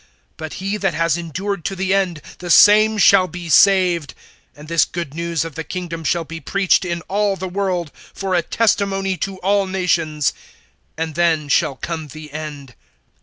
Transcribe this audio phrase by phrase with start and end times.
[0.39, 4.15] (13)But he that has endured to the end, the same shall be saved.
[4.57, 8.33] (14)And this good news of the kingdom shall be preached in all the world, for
[8.33, 10.33] a testimony to all nations;
[10.97, 12.73] and then shall come the end.